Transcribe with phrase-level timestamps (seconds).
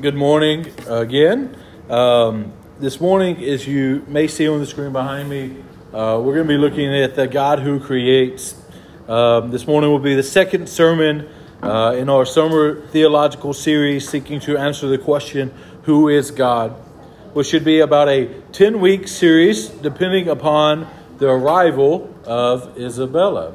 [0.00, 1.56] good morning again.
[1.90, 5.56] Um, this morning, as you may see on the screen behind me,
[5.92, 8.54] uh, we're going to be looking at the God who creates.
[9.08, 11.28] Um, this morning will be the second sermon
[11.62, 16.76] uh, in our summer theological series seeking to answer the question, Who is God?
[17.32, 20.88] which should be about a 10 week series depending upon
[21.18, 23.54] the arrival of Isabella.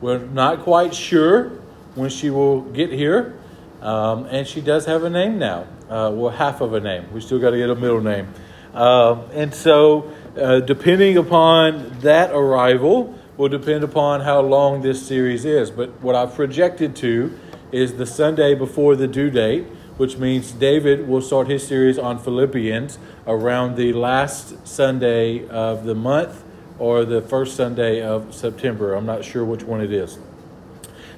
[0.00, 1.50] We're not quite sure
[1.94, 3.38] when she will get here.
[3.80, 5.66] Um, and she does have a name now.
[5.94, 7.04] Uh, well, half of a name.
[7.12, 8.26] We still got to get a middle name.
[8.72, 15.44] Um, and so, uh, depending upon that arrival, will depend upon how long this series
[15.44, 15.70] is.
[15.70, 17.38] But what I've projected to
[17.70, 19.66] is the Sunday before the due date,
[19.96, 25.94] which means David will start his series on Philippians around the last Sunday of the
[25.94, 26.42] month
[26.80, 28.94] or the first Sunday of September.
[28.94, 30.18] I'm not sure which one it is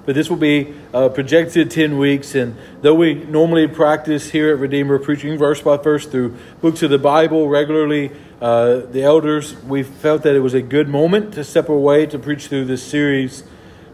[0.06, 2.34] but this will be uh, projected 10 weeks.
[2.34, 6.90] And though we normally practice here at Redeemer preaching verse by verse through books of
[6.90, 11.44] the Bible regularly, uh, the elders, we felt that it was a good moment to
[11.44, 13.42] step away to preach through this series.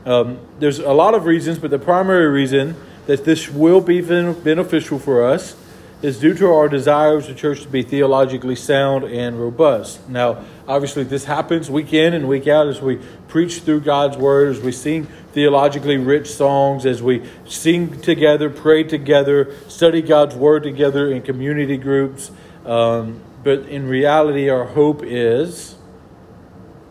[0.04, 4.98] Um, there's a lot of reasons, but the primary reason that this will be beneficial
[4.98, 5.56] for us
[6.02, 10.08] is due to our desire as a church to be theologically sound and robust.
[10.08, 14.48] Now, obviously, this happens week in and week out as we preach through God's Word,
[14.48, 20.64] as we sing theologically rich songs, as we sing together, pray together, study God's Word
[20.64, 22.32] together in community groups.
[22.66, 25.76] Um, but in reality, our hope is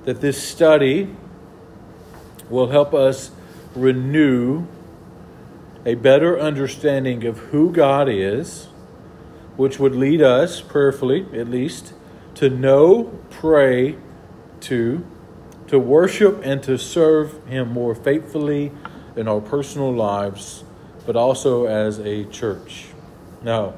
[0.05, 1.13] that this study
[2.49, 3.31] will help us
[3.75, 4.65] renew
[5.85, 8.67] a better understanding of who God is
[9.61, 11.93] which would lead us, prayerfully at least,
[12.33, 13.95] to know, pray,
[14.59, 15.05] to,
[15.67, 18.71] to worship and to serve Him more faithfully
[19.15, 20.63] in our personal lives,
[21.05, 22.87] but also as a church.
[23.43, 23.75] Now,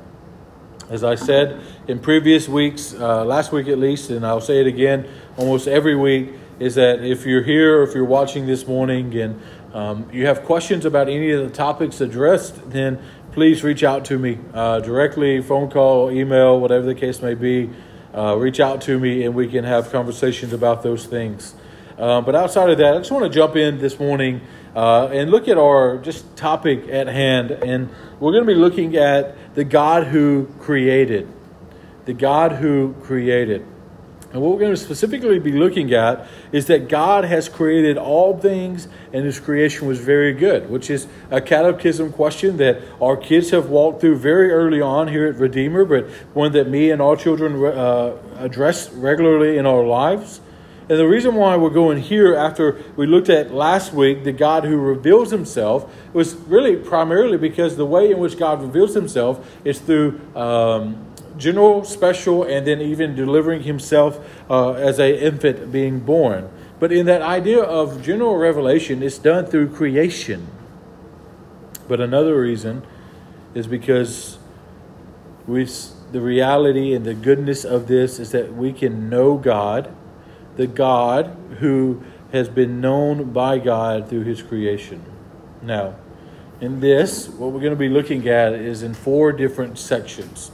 [0.89, 4.67] as I said in previous weeks, uh, last week at least, and I'll say it
[4.67, 9.13] again almost every week, is that if you're here or if you're watching this morning
[9.19, 9.41] and
[9.73, 13.01] um, you have questions about any of the topics addressed, then
[13.33, 17.67] please reach out to me uh, directly, phone call, email, whatever the case may be.
[18.15, 21.55] Uh, reach out to me and we can have conversations about those things.
[21.97, 24.41] Uh, but outside of that, I just want to jump in this morning
[24.75, 27.49] uh, and look at our just topic at hand.
[27.49, 27.89] And
[28.19, 31.27] we're going to be looking at the God who created.
[32.05, 33.65] The God who created.
[34.33, 38.35] And what we're going to specifically be looking at is that God has created all
[38.35, 43.51] things and his creation was very good, which is a catechism question that our kids
[43.51, 47.15] have walked through very early on here at Redeemer, but one that me and our
[47.15, 50.41] children uh, address regularly in our lives.
[50.89, 54.63] And the reason why we're going here after we looked at last week, the God
[54.63, 59.79] who reveals himself, was really primarily because the way in which God reveals himself is
[59.79, 60.19] through.
[60.35, 66.49] Um, general, special, and then even delivering himself uh, as an infant being born.
[66.79, 70.47] But in that idea of general revelation, it's done through creation.
[71.87, 72.83] But another reason
[73.53, 74.37] is because
[75.47, 75.65] we,
[76.11, 79.93] the reality and the goodness of this is that we can know God,
[80.55, 85.03] the God who has been known by God through his creation.
[85.61, 85.95] Now,
[86.59, 90.51] in this, what we're going to be looking at is in four different sections.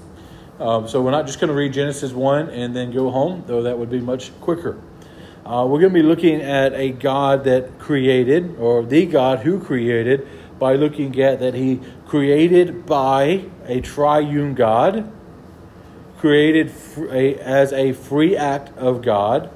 [0.59, 3.64] Um, so we're not just going to read Genesis 1 and then go home, though
[3.64, 4.78] that would be much quicker.
[5.46, 9.64] Uh, we're going to be looking at a God that created, or the God who
[9.64, 10.28] created,
[10.59, 15.09] by looking at that He created by a triune God,
[16.18, 16.68] created
[17.40, 19.50] as a free act of God,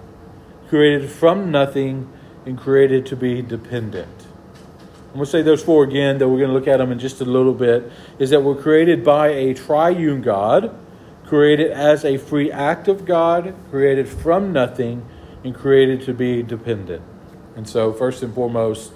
[0.69, 2.09] created from nothing,
[2.45, 4.25] and created to be dependent.
[5.07, 6.97] I'm going to say those four again, though we're going to look at them in
[6.97, 7.91] just a little bit.
[8.19, 10.79] Is that we're created by a triune God
[11.25, 15.05] created as a free act of God, created from nothing,
[15.43, 17.01] and created to be dependent.
[17.55, 18.91] And so, first and foremost,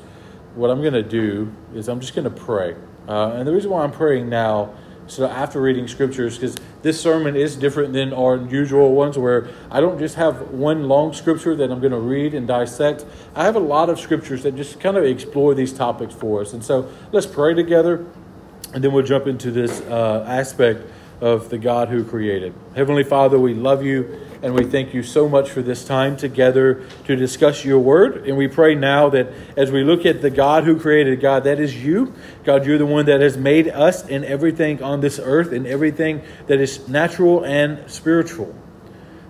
[0.56, 2.76] what I'm going to do is I'm just going to pray.
[3.08, 4.74] Uh, and the reason why I'm praying now,
[5.06, 9.80] so after reading scriptures, because this sermon is different than our usual ones where I
[9.80, 13.06] don't just have one long scripture that I'm going to read and dissect.
[13.34, 16.53] I have a lot of scriptures that just kind of explore these topics for us.
[16.53, 18.06] And so let's pray together,
[18.73, 20.82] and then we'll jump into this uh, aspect
[21.22, 22.53] of the God who created.
[22.75, 26.85] Heavenly Father, we love you and we thank you so much for this time together
[27.05, 28.28] to discuss your word.
[28.28, 31.59] And we pray now that as we look at the God who created, God, that
[31.59, 32.14] is you.
[32.43, 36.22] God, you're the one that has made us and everything on this earth and everything
[36.46, 38.53] that is natural and spiritual.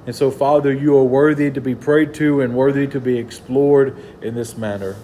[0.06, 3.98] And so, Father, you are worthy to be prayed to and worthy to be explored
[4.22, 4.95] in this manner.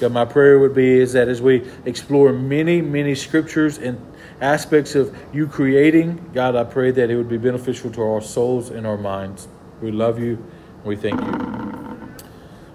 [0.00, 4.00] God, my prayer would be is that as we explore many, many scriptures and
[4.40, 8.70] aspects of you creating, God, I pray that it would be beneficial to our souls
[8.70, 9.48] and our minds.
[9.80, 10.44] We love you.
[10.84, 12.16] We thank you.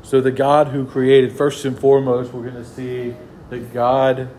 [0.03, 3.15] So, the God who created, first and foremost, we're going to see
[3.49, 4.29] the God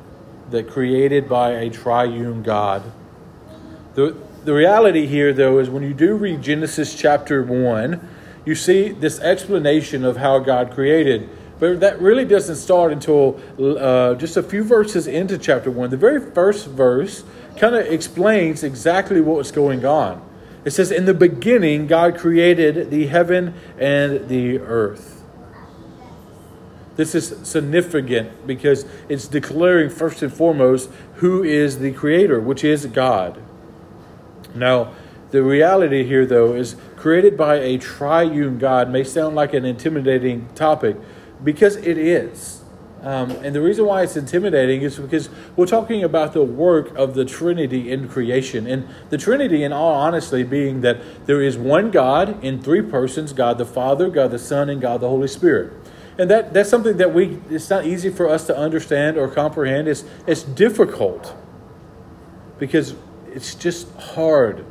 [0.50, 2.82] that created by a triune God.
[3.94, 8.08] The, the reality here, though, is when you do read Genesis chapter 1,
[8.44, 11.28] you see this explanation of how God created.
[11.62, 15.90] But that really doesn't start until uh, just a few verses into chapter 1.
[15.90, 17.22] The very first verse
[17.56, 20.28] kind of explains exactly what's going on.
[20.64, 25.22] It says, In the beginning, God created the heaven and the earth.
[26.96, 32.86] This is significant because it's declaring first and foremost who is the creator, which is
[32.86, 33.40] God.
[34.52, 34.94] Now,
[35.30, 40.48] the reality here, though, is created by a triune God may sound like an intimidating
[40.56, 40.96] topic
[41.42, 42.62] because it is.
[43.02, 47.14] Um, and the reason why it's intimidating is because we're talking about the work of
[47.14, 48.66] the Trinity in creation.
[48.68, 53.32] And the Trinity, in all honesty, being that there is one God in three persons
[53.32, 55.72] God the Father, God the Son, and God the Holy Spirit.
[56.16, 59.88] And that, that's something that we it's not easy for us to understand or comprehend.
[59.88, 61.34] It's, it's difficult
[62.60, 62.94] because
[63.32, 64.64] it's just hard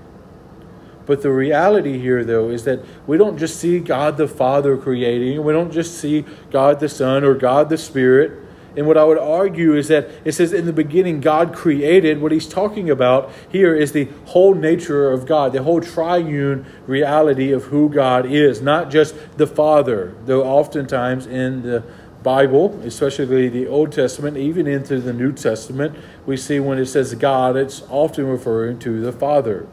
[1.11, 5.43] but the reality here, though, is that we don't just see God the Father creating,
[5.43, 8.31] we don't just see God the Son or God the Spirit.
[8.77, 12.21] And what I would argue is that it says in the beginning, God created.
[12.21, 17.51] What he's talking about here is the whole nature of God, the whole triune reality
[17.51, 21.83] of who God is, not just the Father, though oftentimes in the
[22.23, 25.93] Bible, especially the Old Testament, even into the New Testament,
[26.25, 29.67] we see when it says God, it's often referring to the Father.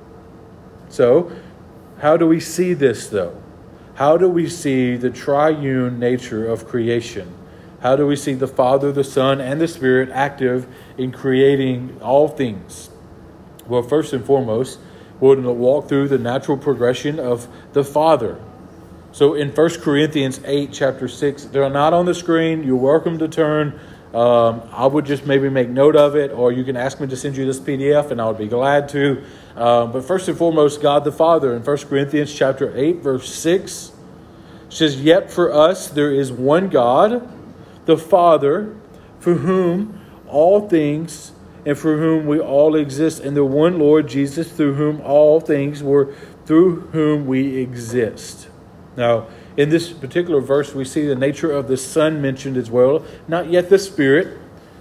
[0.88, 1.32] So,
[2.00, 3.40] how do we see this though?
[3.94, 7.34] How do we see the triune nature of creation?
[7.80, 12.28] How do we see the Father, the Son, and the Spirit active in creating all
[12.28, 12.90] things?
[13.66, 14.78] Well, first and foremost,
[15.20, 18.40] we're to walk through the natural progression of the Father.
[19.12, 22.62] So in 1 Corinthians 8, chapter 6, they're not on the screen.
[22.62, 23.80] You're welcome to turn.
[24.14, 27.16] Um, I would just maybe make note of it, or you can ask me to
[27.16, 29.24] send you this PDF, and I would be glad to.
[29.58, 33.90] Uh, but first and foremost, God the Father in 1 Corinthians chapter 8, verse 6
[34.68, 37.28] says, Yet for us there is one God,
[37.84, 38.76] the Father,
[39.18, 41.32] for whom all things
[41.66, 45.82] and for whom we all exist, and the one Lord Jesus, through whom all things
[45.82, 46.14] were,
[46.46, 48.48] through whom we exist.
[48.96, 49.26] Now,
[49.56, 53.50] in this particular verse, we see the nature of the Son mentioned as well, not
[53.50, 54.38] yet the Spirit.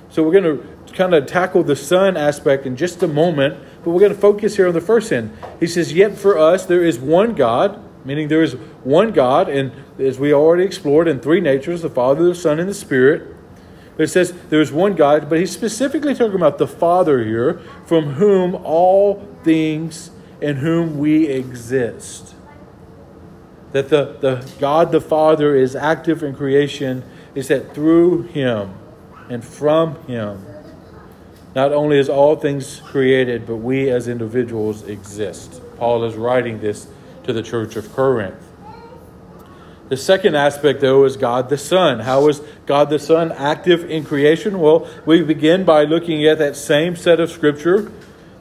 [0.09, 3.57] So we're going to kind of tackle the Son aspect in just a moment.
[3.87, 5.31] But we're going to focus here on the first end.
[5.61, 8.51] He says, Yet for us there is one God, meaning there is
[8.83, 12.67] one God, and as we already explored in three natures the Father, the Son, and
[12.67, 13.33] the Spirit.
[13.95, 17.61] But it says there is one God, but he's specifically talking about the Father here,
[17.85, 20.11] from whom all things
[20.41, 22.35] in whom we exist.
[23.71, 27.05] That the, the God the Father is active in creation,
[27.35, 28.73] is that through him
[29.29, 30.45] and from him
[31.57, 35.59] not only is all things created, but we as individuals exist.
[35.77, 36.86] Paul is writing this
[37.24, 38.39] to the church of Corinth.
[39.89, 42.01] The second aspect, though, is God the Son.
[42.01, 44.59] How is God the Son active in creation?
[44.59, 47.92] Well, we begin by looking at that same set of Scripture.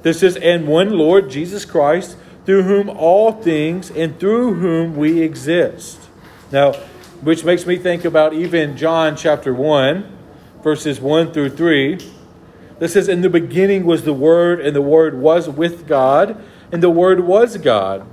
[0.03, 5.23] This is, and one Lord, Jesus Christ, through whom all things and through whom we
[5.23, 5.99] exist.
[6.53, 6.75] Now,
[7.23, 10.05] which makes me think about even John chapter 1,
[10.63, 12.13] verses 1 through 3
[12.79, 16.83] that says, In the beginning was the Word, and the Word was with God, and
[16.83, 18.07] the Word was God.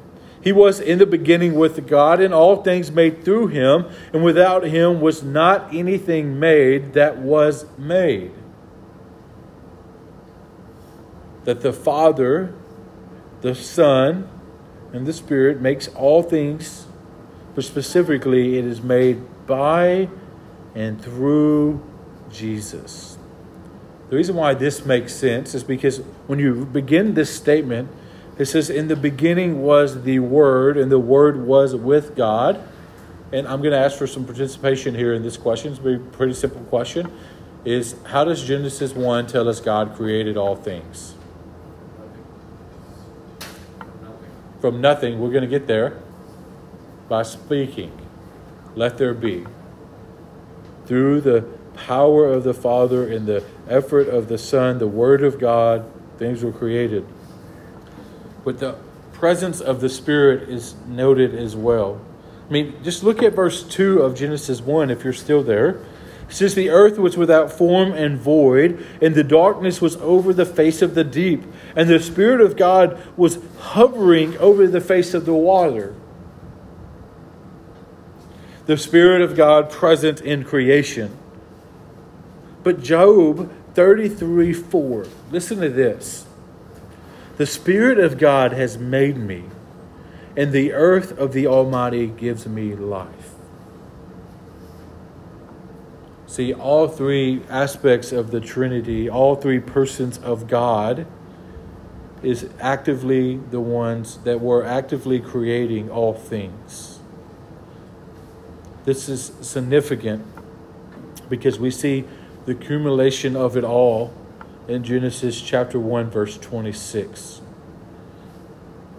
[0.44, 4.64] He was in the beginning with God, and all things made through him, and without
[4.64, 8.34] him was not anything made that was made.
[11.46, 12.54] That the Father,
[13.42, 14.30] the Son,
[14.92, 16.88] and the Spirit makes all things,
[17.56, 20.10] but specifically it is made by
[20.76, 21.82] and through
[22.30, 23.13] Jesus.
[24.14, 27.90] The reason why this makes sense is because when you begin this statement,
[28.38, 32.62] it says, In the beginning was the Word, and the Word was with God.
[33.32, 35.72] And I'm going to ask for some participation here in this question.
[35.72, 37.12] It's a pretty simple question.
[37.66, 41.16] Is how does Genesis 1 tell us God created all things?
[44.62, 45.98] From nothing, we're going to get there
[47.10, 47.92] by speaking.
[48.76, 49.48] Let there be.
[50.86, 55.40] Through the power of the Father and the effort of the Son, the Word of
[55.40, 57.06] God, things were created.
[58.44, 58.76] But the
[59.14, 62.02] presence of the Spirit is noted as well.
[62.48, 65.80] I mean, just look at verse 2 of Genesis 1 if you're still there.
[66.30, 70.82] since the earth was without form and void, and the darkness was over the face
[70.82, 71.44] of the deep,
[71.76, 75.96] and the Spirit of God was hovering over the face of the water.
[78.66, 81.16] The Spirit of God present in creation.
[82.64, 86.26] But Job 33 4, listen to this.
[87.38, 89.44] The Spirit of God has made me,
[90.38, 93.34] and the earth of the Almighty gives me life.
[96.28, 101.06] See, all three aspects of the Trinity, all three persons of God,
[102.24, 107.00] is actively the ones that were actively creating all things.
[108.86, 110.26] This is significant
[111.30, 112.06] because we see
[112.46, 114.14] the accumulation of it all
[114.68, 117.42] in Genesis chapter 1, verse 26.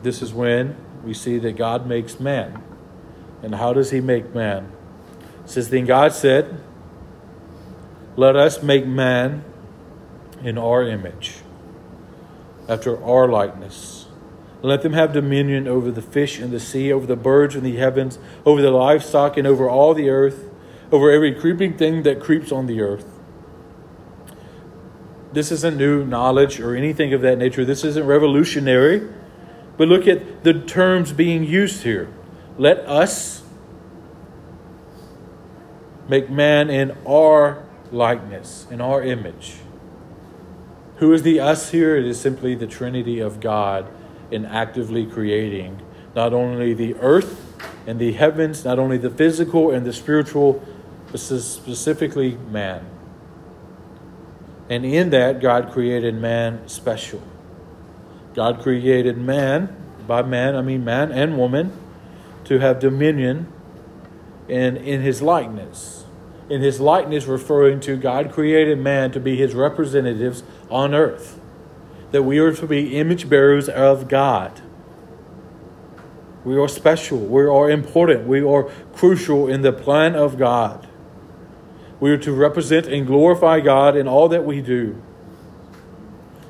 [0.02, 2.62] This is when we see that God makes man.
[3.42, 4.72] And how does he make man?
[5.44, 6.60] It says, Then God said,
[8.16, 9.44] let us make man
[10.42, 11.38] in our image,
[12.68, 14.06] after our likeness.
[14.62, 17.76] Let them have dominion over the fish in the sea, over the birds in the
[17.76, 20.48] heavens, over the livestock, and over all the earth,
[20.92, 23.13] over every creeping thing that creeps on the earth.
[25.34, 27.64] This isn't new knowledge or anything of that nature.
[27.64, 29.08] This isn't revolutionary.
[29.76, 32.08] But look at the terms being used here.
[32.56, 33.42] Let us
[36.08, 39.56] make man in our likeness, in our image.
[40.98, 41.96] Who is the us here?
[41.96, 43.88] It is simply the Trinity of God
[44.30, 45.82] in actively creating
[46.14, 47.40] not only the earth
[47.88, 50.62] and the heavens, not only the physical and the spiritual,
[51.10, 52.93] but specifically man.
[54.68, 57.23] And in that, God created man special.
[58.35, 59.75] God created man,
[60.06, 61.73] by man, I mean man and woman,
[62.44, 63.52] to have dominion
[64.49, 66.04] in, in his likeness
[66.49, 71.40] in his likeness, referring to God created man to be his representatives on earth.
[72.11, 74.61] That we are to be image bearers of God.
[76.44, 77.18] We are special.
[77.18, 78.26] We are important.
[78.26, 80.83] We are crucial in the plan of God.
[82.04, 85.00] We are to represent and glorify God in all that we do.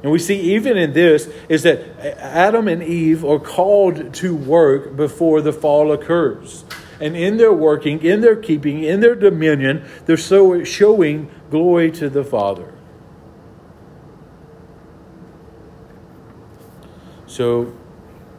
[0.03, 4.97] And we see even in this is that Adam and Eve are called to work
[4.97, 6.65] before the fall occurs.
[7.01, 12.11] And in their working, in their keeping, in their dominion, they're so showing glory to
[12.11, 12.75] the Father.
[17.29, 17.73] So,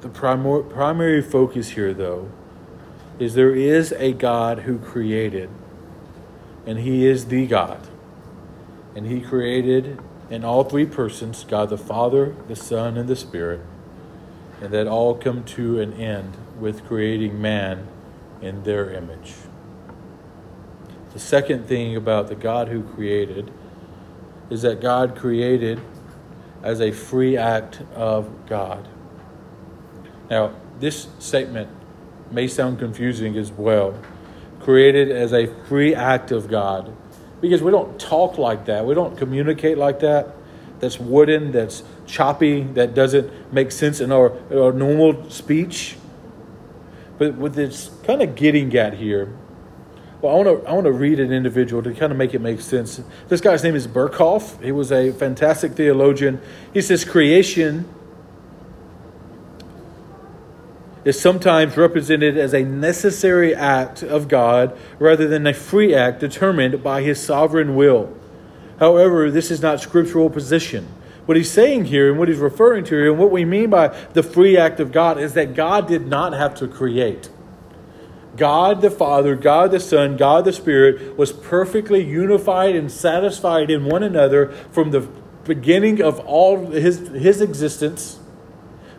[0.02, 2.30] the primary focus here, though,
[3.20, 5.50] is there is a God who created,
[6.66, 7.88] and He is the God.
[8.96, 13.62] And He created in all three persons God the Father, the Son, and the Spirit,
[14.62, 17.88] and that all come to an end with creating man
[18.42, 19.34] in their image.
[21.14, 23.52] The second thing about the God who created
[24.50, 25.80] is that God created
[26.62, 28.88] as a free act of God.
[30.30, 31.70] Now, this statement
[32.32, 33.98] may sound confusing as well.
[34.66, 36.92] Created as a free act of God.
[37.40, 40.34] Because we don't talk like that, we don't communicate like that.
[40.80, 45.98] That's wooden, that's choppy, that doesn't make sense in our, our normal speech.
[47.20, 49.38] But what it's kind of getting at here,
[50.22, 52.40] well, I want to I want to read an individual to kind of make it
[52.40, 53.00] make sense.
[53.28, 54.64] This guy's name is Berkhof.
[54.64, 56.42] He was a fantastic theologian.
[56.74, 57.88] He says creation
[61.06, 66.84] is sometimes represented as a necessary act of God rather than a free act determined
[66.84, 68.12] by his sovereign will.
[68.80, 70.88] However, this is not scriptural position.
[71.26, 73.88] What he's saying here and what he's referring to here and what we mean by
[74.14, 77.30] the free act of God is that God did not have to create.
[78.36, 83.86] God the Father, God the Son, God the Spirit was perfectly unified and satisfied in
[83.86, 85.08] one another from the
[85.46, 88.20] beginning of all his, his existence,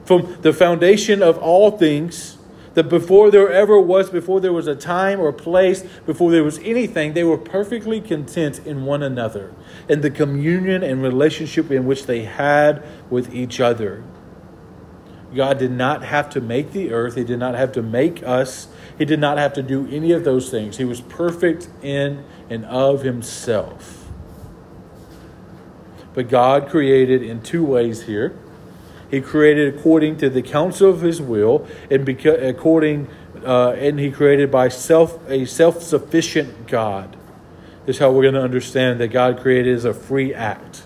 [0.06, 2.38] from the foundation of all things
[2.74, 6.58] that before there ever was, before there was a time or place, before there was
[6.58, 9.52] anything, they were perfectly content in one another,
[9.88, 14.04] in the communion and relationship in which they had with each other.
[15.34, 18.68] God did not have to make the earth, He did not have to make us,
[18.98, 20.76] He did not have to do any of those things.
[20.76, 24.06] He was perfect in and of Himself.
[26.12, 28.38] But God created in two ways here.
[29.10, 33.08] He created according to the counsel of his will, and beca- according,
[33.44, 37.16] uh, and he created by self a self sufficient God.
[37.84, 40.82] This is how we're going to understand that God created as a free act.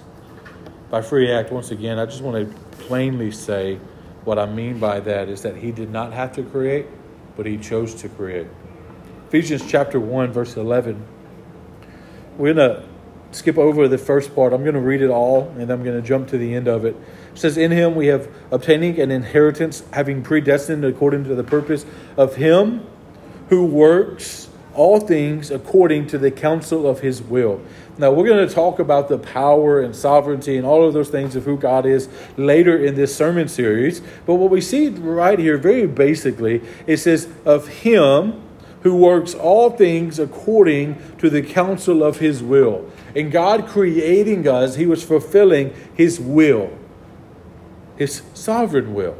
[0.90, 3.76] By free act, once again, I just want to plainly say
[4.24, 6.86] what I mean by that is that he did not have to create,
[7.36, 8.48] but he chose to create.
[9.28, 11.06] Ephesians chapter 1, verse 11
[12.40, 12.88] we're going to
[13.32, 14.54] skip over the first part.
[14.54, 16.86] I'm going to read it all, and I'm going to jump to the end of
[16.86, 16.96] it.
[17.34, 22.36] Says, In him we have obtaining an inheritance, having predestined according to the purpose of
[22.36, 22.86] him
[23.48, 27.60] who works all things according to the counsel of his will.
[27.98, 31.36] Now, we're going to talk about the power and sovereignty and all of those things
[31.36, 34.00] of who God is later in this sermon series.
[34.24, 38.40] But what we see right here, very basically, it says, Of him
[38.82, 42.90] who works all things according to the counsel of his will.
[43.14, 46.70] And God creating us, he was fulfilling his will,
[48.00, 49.14] his sovereign will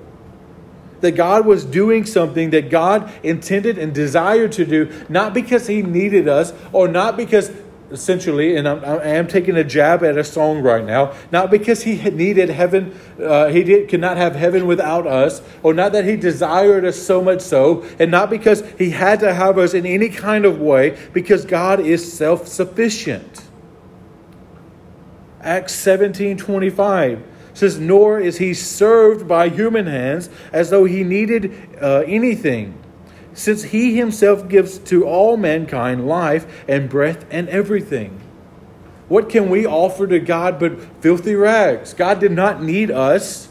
[1.03, 5.83] that God was doing something that God intended and desired to do, not because He
[5.83, 7.51] needed us or not because
[7.91, 11.83] essentially, and I'm, I am taking a jab at a song right now, not because
[11.83, 16.05] he needed heaven, uh, he did, could not have heaven without us, or not that
[16.05, 19.85] he desired us so much so, and not because he had to have us in
[19.85, 23.43] any kind of way, because God is self sufficient.
[25.41, 31.55] Acts 17 25 says, Nor is he served by human hands as though he needed
[31.81, 32.75] uh, anything,
[33.35, 38.21] since he himself gives to all mankind life and breath and everything.
[39.09, 41.95] What can we offer to God but filthy rags?
[41.95, 43.49] God did not need us.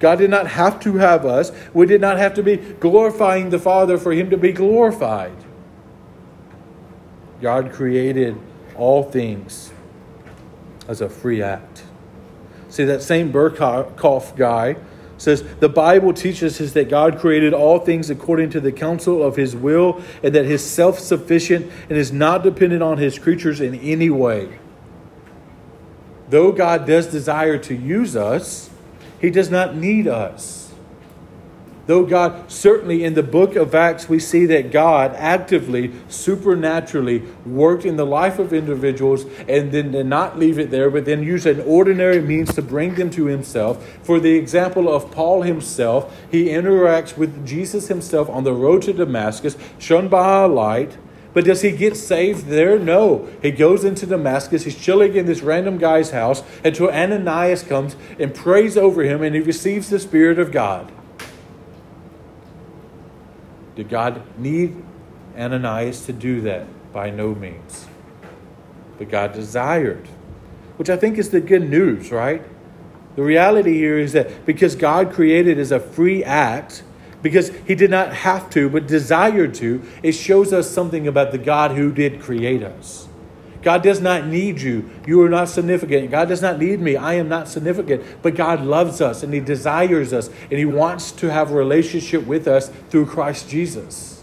[0.00, 1.52] God did not have to have us.
[1.74, 5.36] We did not have to be glorifying the Father for him to be glorified.
[7.42, 8.36] God created
[8.76, 9.72] all things
[10.88, 11.71] as a free act.
[12.72, 14.76] See, that same Berkhof guy
[15.18, 19.36] says the Bible teaches us that God created all things according to the counsel of
[19.36, 23.74] his will and that he's self sufficient and is not dependent on his creatures in
[23.80, 24.58] any way.
[26.30, 28.70] Though God does desire to use us,
[29.20, 30.61] he does not need us.
[31.86, 37.84] Though God, certainly in the book of Acts, we see that God actively, supernaturally worked
[37.84, 41.46] in the life of individuals and then did not leave it there, but then used
[41.46, 43.84] an ordinary means to bring them to Himself.
[44.02, 48.92] For the example of Paul himself, he interacts with Jesus himself on the road to
[48.92, 50.96] Damascus, shown by a light.
[51.34, 52.78] But does he get saved there?
[52.78, 53.28] No.
[53.40, 54.64] He goes into Damascus.
[54.64, 59.34] He's chilling in this random guy's house until Ananias comes and prays over him and
[59.34, 60.92] he receives the Spirit of God.
[63.74, 64.82] Did God need
[65.36, 66.66] Ananias to do that?
[66.92, 67.86] By no means.
[68.98, 70.06] But God desired,
[70.76, 72.42] which I think is the good news, right?
[73.16, 76.82] The reality here is that because God created as a free act,
[77.22, 81.38] because he did not have to, but desired to, it shows us something about the
[81.38, 83.08] God who did create us.
[83.62, 84.90] God does not need you.
[85.06, 86.10] You are not significant.
[86.10, 86.96] God does not need me.
[86.96, 88.04] I am not significant.
[88.20, 92.26] But God loves us and He desires us and He wants to have a relationship
[92.26, 94.22] with us through Christ Jesus.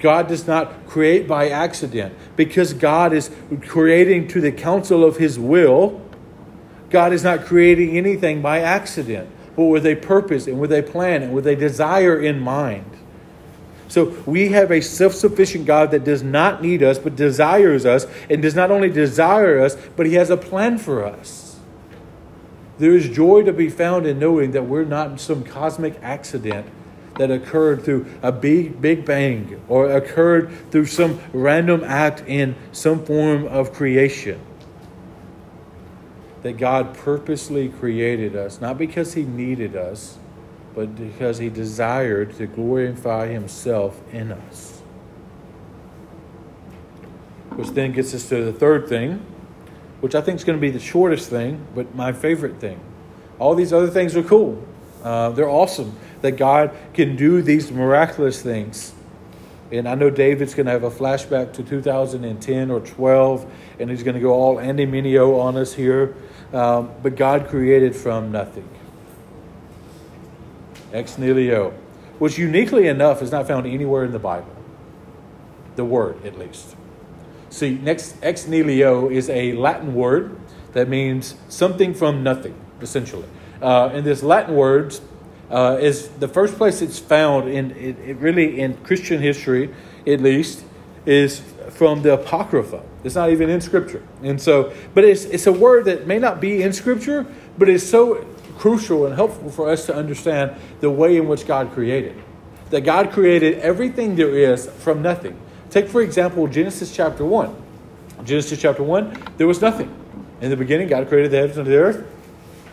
[0.00, 3.30] God does not create by accident because God is
[3.66, 6.00] creating to the counsel of His will.
[6.90, 11.22] God is not creating anything by accident, but with a purpose and with a plan
[11.22, 12.98] and with a desire in mind.
[13.88, 18.06] So we have a self sufficient God that does not need us, but desires us,
[18.28, 21.58] and does not only desire us, but He has a plan for us.
[22.78, 26.66] There is joy to be found in knowing that we're not some cosmic accident
[27.16, 33.04] that occurred through a big, big bang or occurred through some random act in some
[33.04, 34.40] form of creation.
[36.42, 40.18] That God purposely created us, not because He needed us
[40.74, 44.80] but because he desired to glorify himself in us.
[47.50, 49.24] Which then gets us to the third thing,
[50.00, 52.80] which I think is going to be the shortest thing, but my favorite thing.
[53.38, 54.64] All these other things are cool.
[55.02, 58.92] Uh, they're awesome that God can do these miraculous things.
[59.70, 64.02] And I know David's going to have a flashback to 2010 or 12, and he's
[64.02, 66.16] going to go all Andy Mineo on us here.
[66.52, 68.68] Um, but God created from nothing
[70.92, 71.72] ex nihilo,
[72.18, 74.54] which uniquely enough is not found anywhere in the Bible.
[75.76, 76.74] The word, at least.
[77.50, 80.38] See, next, ex nihilo is a Latin word
[80.72, 83.26] that means something from nothing, essentially.
[83.60, 84.98] Uh, and this Latin word
[85.50, 89.74] uh, is the first place it's found in it, it really in Christian history,
[90.06, 90.64] at least,
[91.06, 92.82] is from the Apocrypha.
[93.02, 96.40] It's not even in Scripture, and so, but it's it's a word that may not
[96.40, 98.26] be in Scripture, but it's so
[98.58, 102.20] crucial and helpful for us to understand the way in which God created.
[102.70, 105.38] That God created everything there is from nothing.
[105.70, 107.54] Take, for example, Genesis chapter 1.
[108.24, 109.94] Genesis chapter 1, there was nothing.
[110.40, 112.06] In the beginning, God created the heavens and the earth.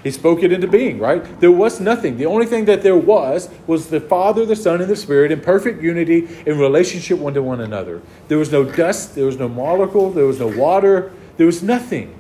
[0.04, 1.40] He spoke it into being, right?
[1.40, 2.18] There was nothing.
[2.18, 5.42] The only thing that there was was the Father, the Son, and the Spirit in
[5.42, 8.04] perfect unity in relationship one to one another.
[8.28, 12.14] There was no dust, there was no molecule, there was no water, there was nothing.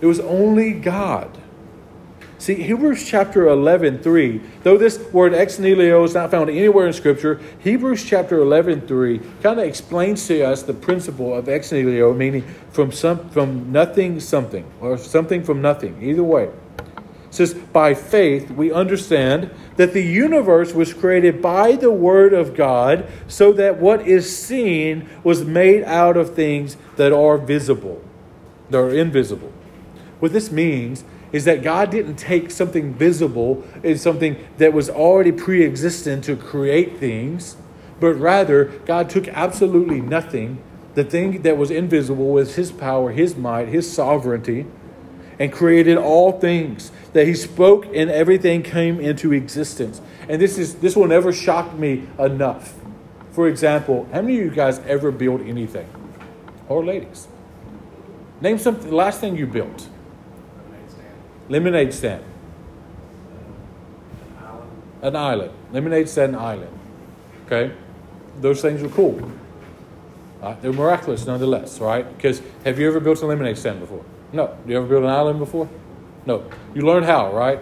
[0.00, 1.38] It was only God.
[2.44, 6.92] See, Hebrews chapter 11, 3, though this word ex nihilo is not found anywhere in
[6.92, 12.12] Scripture, Hebrews chapter 11, 3 kind of explains to us the principle of ex nihilo,
[12.12, 16.50] meaning from, some, from nothing something, or something from nothing, either way.
[16.76, 16.90] It
[17.30, 23.08] says, by faith, we understand that the universe was created by the Word of God,
[23.26, 28.04] so that what is seen was made out of things that are visible,
[28.68, 29.50] that are invisible.
[30.20, 35.32] What this means is that God didn't take something visible and something that was already
[35.32, 37.56] pre existent to create things,
[37.98, 40.62] but rather God took absolutely nothing,
[40.94, 44.66] the thing that was invisible was His power, His might, His sovereignty,
[45.40, 46.92] and created all things.
[47.14, 50.00] That He spoke and everything came into existence.
[50.28, 52.74] And this, is, this will never shock me enough.
[53.32, 55.88] For example, how many of you guys ever built anything?
[56.68, 57.26] Or ladies?
[58.40, 59.88] Name something, last thing you built.
[61.48, 62.24] Lemonade stand.
[65.02, 65.52] An island.
[65.72, 66.78] Lemonade stand island.
[67.46, 67.74] Okay?
[68.40, 69.30] Those things are cool.
[70.42, 72.06] Uh, they're miraculous nonetheless, right?
[72.16, 74.04] Because have you ever built a lemonade stand before?
[74.32, 74.56] No.
[74.66, 75.68] You ever built an island before?
[76.26, 76.50] No.
[76.74, 77.60] You learn how, right?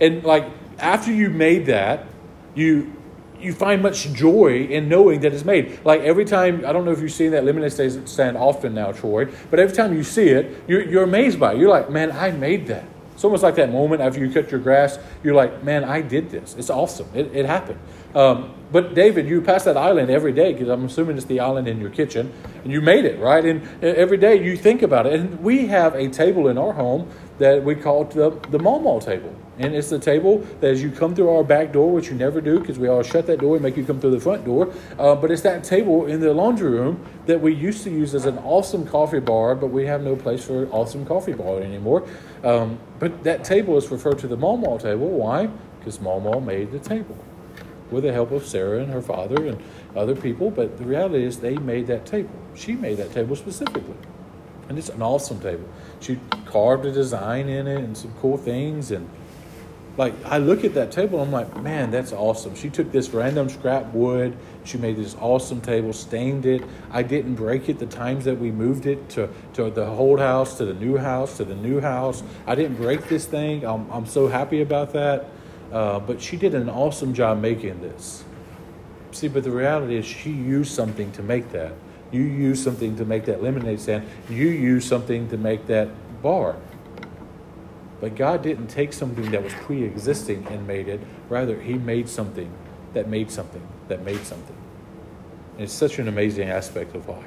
[0.00, 0.46] And like
[0.78, 2.06] after you made that,
[2.54, 2.92] you
[3.42, 5.80] you find much joy in knowing that it's made.
[5.84, 7.72] Like every time, I don't know if you've seen that lemonade
[8.08, 11.58] stand often now, Troy, but every time you see it, you're, you're amazed by it.
[11.58, 12.84] You're like, man, I made that.
[13.14, 14.98] It's almost like that moment after you cut your grass.
[15.22, 16.54] You're like, man, I did this.
[16.58, 17.08] It's awesome.
[17.14, 17.78] It, it happened.
[18.14, 21.68] Um, but David, you pass that island every day because I'm assuming it's the island
[21.68, 23.44] in your kitchen, and you made it right.
[23.44, 25.14] And every day you think about it.
[25.14, 29.34] And we have a table in our home that we call the the mall table,
[29.58, 32.40] and it's the table that as you come through our back door, which you never
[32.40, 34.72] do because we all shut that door and make you come through the front door.
[34.98, 38.26] Uh, but it's that table in the laundry room that we used to use as
[38.26, 42.06] an awesome coffee bar, but we have no place for an awesome coffee bar anymore.
[42.44, 45.08] Um, but that table is referred to the mall table.
[45.08, 45.48] Why?
[45.78, 47.16] Because Mall made the table
[47.90, 49.62] with the help of Sarah and her father and
[49.94, 50.50] other people.
[50.50, 52.30] But the reality is, they made that table.
[52.54, 53.96] She made that table specifically.
[54.68, 55.68] And it's an awesome table.
[56.00, 58.90] She carved a design in it and some cool things.
[58.90, 59.08] And
[59.98, 62.54] like, I look at that table, I'm like, man, that's awesome.
[62.54, 64.36] She took this random scrap wood.
[64.64, 66.62] She made this awesome table, stained it.
[66.90, 70.56] I didn't break it the times that we moved it to, to the old house,
[70.58, 72.22] to the new house, to the new house.
[72.46, 73.66] I didn't break this thing.
[73.66, 75.26] I'm, I'm so happy about that.
[75.70, 78.24] Uh, but she did an awesome job making this.
[79.10, 81.72] See, but the reality is, she used something to make that.
[82.12, 84.06] You use something to make that lemonade stand.
[84.30, 85.88] You use something to make that
[86.22, 86.56] bar.
[88.02, 90.98] But God didn't take something that was pre existing and made it.
[91.28, 92.52] Rather, He made something
[92.94, 94.56] that made something that made something.
[95.52, 97.24] And it's such an amazing aspect of life.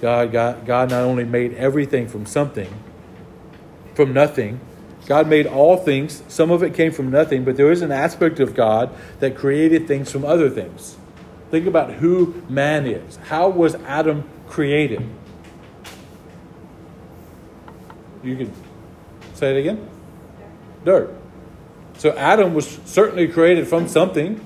[0.00, 2.68] God, God, God not only made everything from something,
[3.94, 4.58] from nothing,
[5.06, 6.20] God made all things.
[6.26, 9.86] Some of it came from nothing, but there is an aspect of God that created
[9.86, 10.96] things from other things.
[11.52, 13.18] Think about who man is.
[13.28, 15.08] How was Adam created?
[18.24, 18.52] You can
[19.36, 19.88] say it again?
[20.84, 21.14] Dirt.
[21.98, 24.44] So Adam was certainly created from something,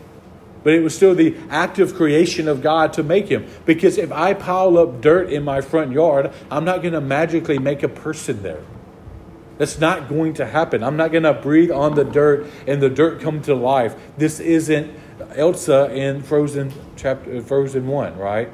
[0.62, 3.46] but it was still the active creation of God to make him.
[3.64, 7.59] Because if I pile up dirt in my front yard, I'm not going to magically
[7.59, 8.62] make a person there.
[9.59, 10.83] That's not going to happen.
[10.83, 13.94] I'm not going to breathe on the dirt and the dirt come to life.
[14.16, 14.94] This isn't
[15.35, 18.50] Elsa in Frozen chapter Frozen 1, right?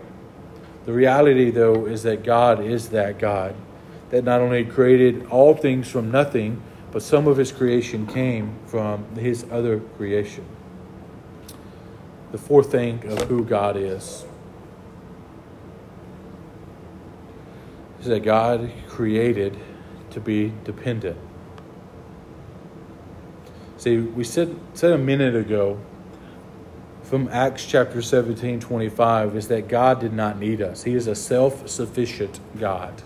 [0.85, 3.55] The reality though is that God is that God
[4.11, 9.05] that not only created all things from nothing, but some of his creation came from
[9.17, 10.45] his other creation.
[12.33, 14.25] The fourth thing of who God is
[18.01, 19.57] is that God created
[20.11, 21.19] to be dependent.
[23.79, 25.79] See, we said, said a minute ago
[27.03, 30.83] from Acts chapter 17 25 is that God did not need us.
[30.83, 33.03] He is a self sufficient God.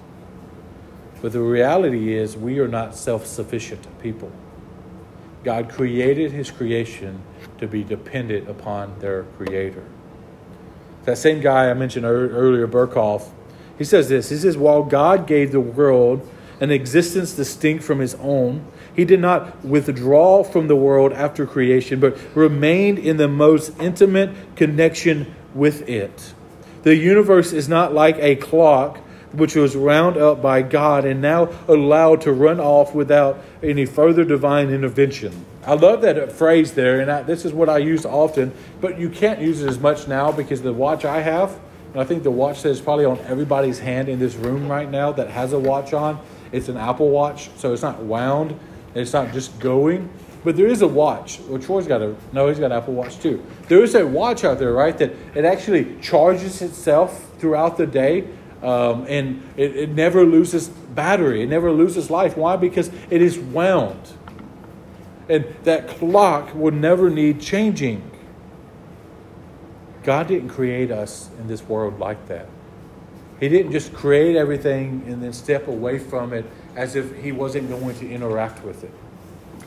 [1.23, 4.33] But the reality is, we are not self sufficient people.
[5.45, 7.23] God created His creation
[7.59, 9.85] to be dependent upon their Creator.
[11.05, 13.31] That same guy I mentioned earlier, Berkhof,
[13.79, 16.27] he says this He says, While God gave the world
[16.61, 18.65] an existence distinct from his own.
[18.95, 24.57] He did not withdraw from the world after creation, but remained in the most intimate
[24.57, 26.35] connection with it.
[26.83, 28.99] The universe is not like a clock
[29.33, 34.25] which was wound up by God and now allowed to run off without any further
[34.25, 35.47] divine intervention.
[35.65, 39.11] I love that phrase there, and I, this is what I use often, but you
[39.11, 41.59] can't use it as much now because the watch I have,
[41.93, 44.91] and I think the watch that is probably on everybody's hand in this room right
[44.91, 46.19] now that has a watch on,
[46.53, 48.59] it's an Apple Watch, so it's not wound,
[48.95, 50.11] it's not just going.
[50.43, 51.39] But there is a watch.
[51.41, 52.49] Well, Troy's got a no.
[52.49, 53.45] He's got Apple Watch too.
[53.69, 54.97] There is a watch out there, right?
[54.97, 58.27] That it actually charges itself throughout the day,
[58.63, 61.43] um, and it, it never loses battery.
[61.43, 62.37] It never loses life.
[62.37, 62.57] Why?
[62.57, 64.13] Because it is wound,
[65.29, 68.11] and that clock will never need changing.
[70.03, 72.49] God didn't create us in this world like that.
[73.39, 76.45] He didn't just create everything and then step away from it
[76.77, 78.93] as if He wasn't going to interact with it.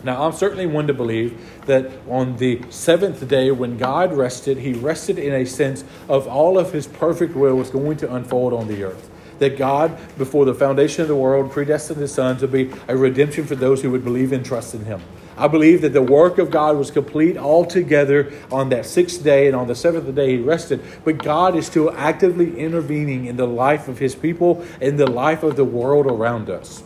[0.03, 4.73] Now, I'm certainly one to believe that on the seventh day, when God rested, He
[4.73, 8.67] rested in a sense of all of His perfect will was going to unfold on
[8.67, 9.09] the earth.
[9.39, 13.45] That God, before the foundation of the world, predestined His Son to be a redemption
[13.45, 15.01] for those who would believe and trust in Him.
[15.37, 19.55] I believe that the work of God was complete altogether on that sixth day, and
[19.55, 20.81] on the seventh day He rested.
[21.05, 25.43] But God is still actively intervening in the life of His people, in the life
[25.43, 26.83] of the world around us.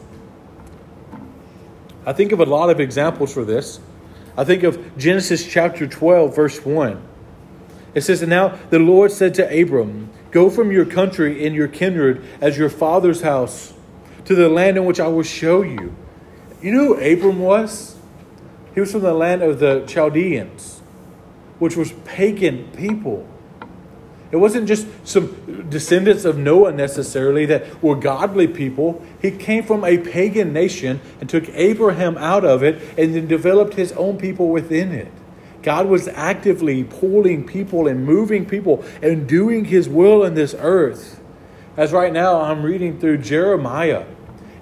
[2.07, 3.81] I think of a lot of examples for this.
[4.37, 7.05] I think of Genesis chapter 12, verse 1.
[7.93, 11.67] It says, And now the Lord said to Abram, Go from your country and your
[11.67, 13.73] kindred as your father's house
[14.23, 15.93] to the land in which I will show you.
[16.61, 17.97] You know who Abram was?
[18.73, 20.79] He was from the land of the Chaldeans,
[21.59, 23.27] which was pagan people.
[24.31, 29.01] It wasn't just some descendants of Noah necessarily that were godly people.
[29.21, 33.75] He came from a pagan nation and took Abraham out of it and then developed
[33.75, 35.11] his own people within it.
[35.63, 41.21] God was actively pulling people and moving people and doing his will in this earth.
[41.77, 44.05] As right now I'm reading through Jeremiah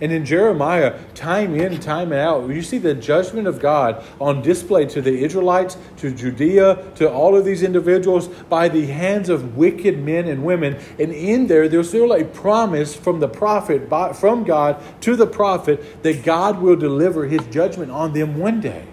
[0.01, 4.85] and in Jeremiah, time in, time out, you see the judgment of God on display
[4.87, 9.97] to the Israelites, to Judea, to all of these individuals by the hands of wicked
[9.99, 10.77] men and women.
[10.99, 16.03] And in there, there's still a promise from the prophet, from God to the prophet,
[16.03, 18.85] that God will deliver his judgment on them one day.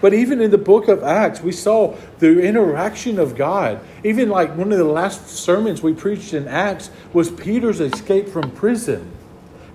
[0.00, 3.80] But even in the book of Acts, we saw the interaction of God.
[4.02, 8.50] Even like one of the last sermons we preached in Acts was Peter's escape from
[8.52, 9.10] prison.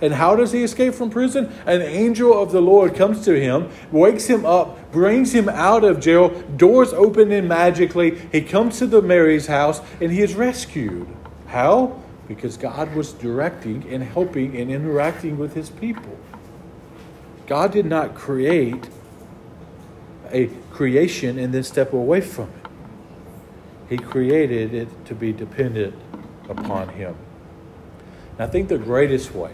[0.01, 1.51] And how does he escape from prison?
[1.65, 5.99] An angel of the Lord comes to him, wakes him up, brings him out of
[5.99, 8.17] jail, doors open in magically.
[8.31, 11.07] He comes to the Mary's house and he is rescued.
[11.47, 12.01] How?
[12.27, 16.17] Because God was directing and helping and interacting with his people.
[17.47, 18.89] God did not create
[20.31, 22.65] a creation and then step away from it.
[23.89, 25.95] He created it to be dependent
[26.49, 27.15] upon Him.
[28.33, 29.53] And I think the greatest way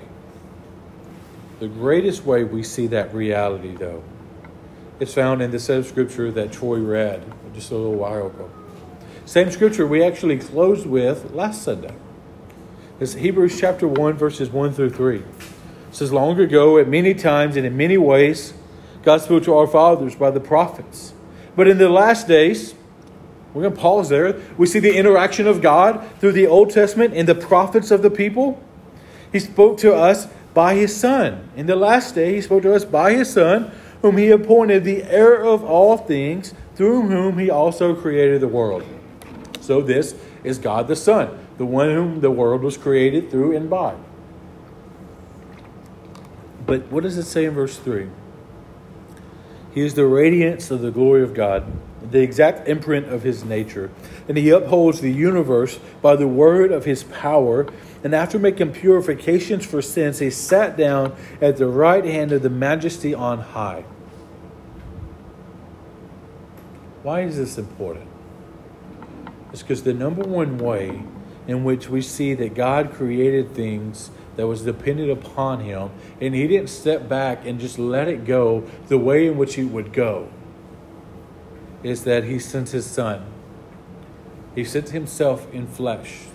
[1.62, 4.02] the greatest way we see that reality, though,
[5.00, 7.22] is found in the same scripture that Troy read
[7.54, 8.50] just a little while ago.
[9.26, 11.94] Same scripture we actually closed with last Sunday.
[13.00, 15.18] It's Hebrews chapter 1, verses 1 through 3.
[15.18, 15.26] It
[15.92, 18.56] says, Long ago, at many times and in many ways,
[19.04, 21.14] God spoke to our fathers by the prophets.
[21.56, 22.74] But in the last days,
[23.54, 24.42] we're going to pause there.
[24.58, 28.10] We see the interaction of God through the Old Testament and the prophets of the
[28.10, 28.60] people.
[29.32, 31.50] He spoke to us by his Son.
[31.56, 35.04] In the last day, he spoke to us by his Son, whom he appointed the
[35.04, 38.84] heir of all things, through whom he also created the world.
[39.60, 43.70] So, this is God the Son, the one whom the world was created through and
[43.70, 43.96] by.
[46.66, 48.10] But what does it say in verse 3?
[49.74, 51.66] He is the radiance of the glory of God,
[52.10, 53.92] the exact imprint of his nature,
[54.28, 57.68] and he upholds the universe by the word of his power
[58.04, 62.50] and after making purifications for sins, he sat down at the right hand of the
[62.50, 63.84] majesty on high.
[67.04, 68.08] Why is this important?
[69.52, 71.04] It's because the number one way
[71.48, 76.48] in which we see that God created things that was dependent upon him, and he
[76.48, 80.30] didn't step back and just let it go the way in which it would go,
[81.84, 83.26] is that he sent his son.
[84.56, 86.26] He sent himself in flesh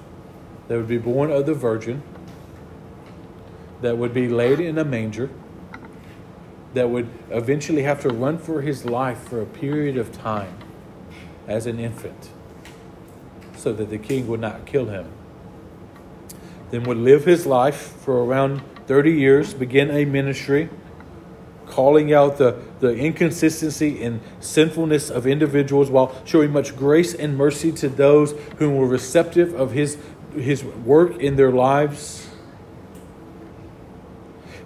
[0.69, 2.03] that would be born of the virgin,
[3.83, 5.31] that would be laid in a manger,
[6.75, 10.59] that would eventually have to run for his life for a period of time
[11.47, 12.31] as an infant,
[13.57, 15.11] so that the king would not kill him.
[16.71, 20.69] Then would live his life for around 30 years, begin a ministry,
[21.69, 27.73] calling out the, the inconsistency and sinfulness of individuals while showing much grace and mercy
[27.73, 29.99] to those who were receptive of his
[30.35, 32.29] his work in their lives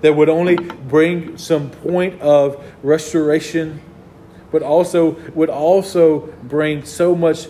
[0.00, 3.80] that would only bring some point of restoration,
[4.50, 7.48] but also would also bring so much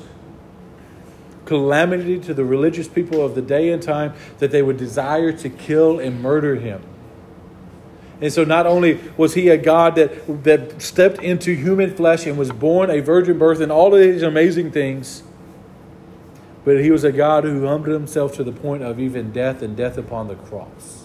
[1.45, 5.49] calamity to the religious people of the day and time that they would desire to
[5.49, 6.83] kill and murder him.
[8.20, 12.37] And so not only was he a God that, that stepped into human flesh and
[12.37, 15.22] was born a virgin birth and all of these amazing things,
[16.64, 19.76] but he was a God who humbled himself to the point of even death and
[19.76, 21.00] death upon the cross.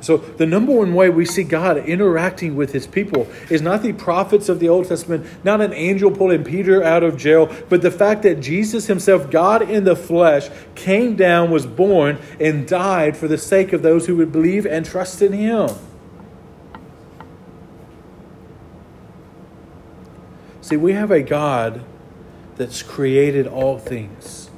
[0.00, 3.92] So, the number one way we see God interacting with his people is not the
[3.92, 7.90] prophets of the Old Testament, not an angel pulling Peter out of jail, but the
[7.90, 13.26] fact that Jesus himself, God in the flesh, came down, was born, and died for
[13.26, 15.70] the sake of those who would believe and trust in him.
[20.60, 21.82] See, we have a God
[22.56, 24.50] that's created all things.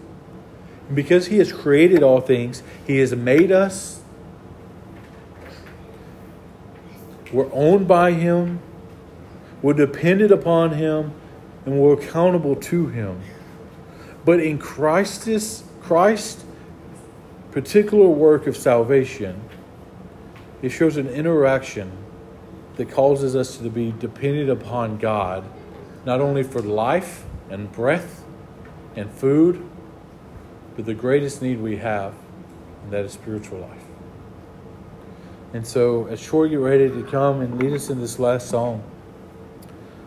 [0.89, 4.00] And because he has created all things, he has made us
[7.33, 8.61] We're owned by Him,
[9.63, 11.13] we're dependent upon Him,
[11.65, 13.21] and we're accountable to Him.
[14.25, 16.45] But in Christ's Christ
[17.51, 19.41] particular work of salvation,
[20.63, 21.91] it shows an interaction
[22.77, 25.45] that causes us to be dependent upon God,
[26.05, 28.25] not only for life and breath
[28.97, 29.69] and food,
[30.77, 32.15] but the greatest need we have,
[32.85, 33.80] and that is spiritual life.
[35.53, 38.85] And so, as Troy get ready to come and lead us in this last song,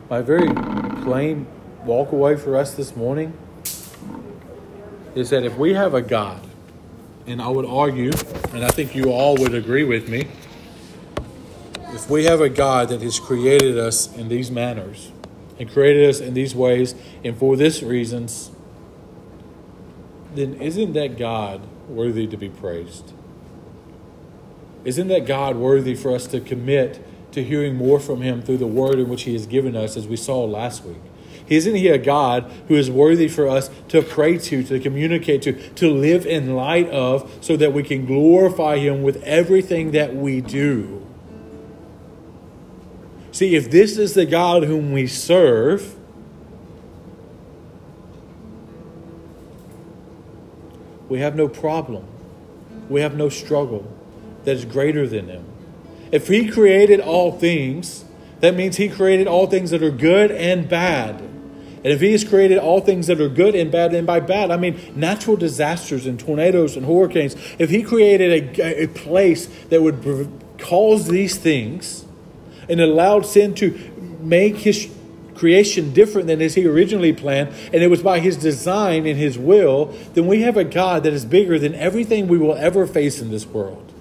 [0.10, 0.48] my very
[1.04, 1.48] plain
[1.84, 3.38] walk away for us this morning
[5.16, 6.40] is that if we have a God,
[7.28, 8.12] and I would argue,
[8.54, 10.28] and I think you all would agree with me,
[11.90, 15.12] if we have a God that has created us in these manners
[15.60, 18.50] and created us in these ways and for this reasons,
[20.34, 23.14] then isn't that God worthy to be praised?
[24.86, 28.68] Isn't that God worthy for us to commit to hearing more from Him through the
[28.68, 31.02] word in which He has given us, as we saw last week?
[31.48, 35.54] Isn't He a God who is worthy for us to pray to, to communicate to,
[35.76, 40.42] to live in light of, so that we can glorify Him with everything that we
[40.42, 41.06] do?
[43.32, 45.96] See, if this is the God whom we serve,
[51.10, 52.06] we have no problem.
[52.90, 53.92] We have no struggle
[54.46, 55.46] that is greater than him.
[56.12, 58.06] If he created all things,
[58.40, 61.16] that means he created all things that are good and bad.
[61.16, 64.52] And if he has created all things that are good and bad, and by bad,
[64.52, 69.82] I mean natural disasters and tornadoes and hurricanes, if he created a, a place that
[69.82, 70.30] would
[70.60, 72.06] cause these things
[72.70, 74.90] and allowed sin to make his
[75.36, 79.38] creation different than as he originally planned, and it was by his design and his
[79.38, 83.20] will, then we have a God that is bigger than everything we will ever face
[83.20, 83.94] in this world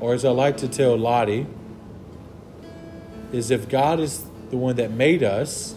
[0.00, 1.46] or as I like to tell Lottie,
[3.32, 5.76] is if God is the one that made us,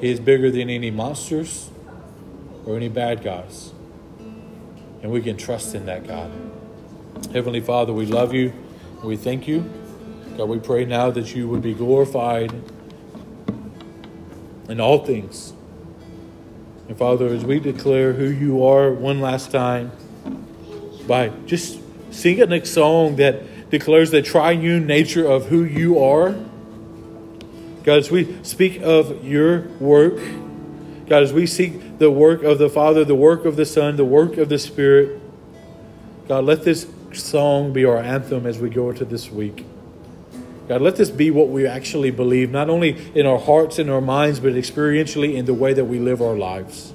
[0.00, 1.70] He is bigger than any monsters
[2.64, 3.72] or any bad guys.
[5.02, 6.30] And we can trust in that God.
[7.32, 8.52] Heavenly Father, we love you.
[9.04, 9.70] We thank you.
[10.36, 12.52] God, we pray now that you would be glorified
[14.68, 15.52] in all things.
[16.88, 19.92] And Father, as we declare who you are one last time
[21.06, 26.32] by just Sing a next song that declares the triune nature of who you are.
[27.84, 30.18] God, as we speak of your work,
[31.06, 34.04] God, as we seek the work of the Father, the work of the Son, the
[34.04, 35.20] work of the Spirit,
[36.28, 39.64] God, let this song be our anthem as we go into this week.
[40.68, 44.02] God, let this be what we actually believe, not only in our hearts and our
[44.02, 46.92] minds, but experientially in the way that we live our lives.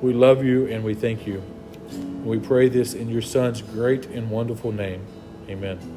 [0.00, 1.42] We love you and we thank you.
[2.24, 5.04] We pray this in your Son's great and wonderful name.
[5.48, 5.96] Amen.